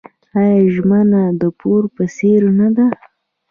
[0.41, 2.87] آیا ژمنه د پور په څیر نه ده؟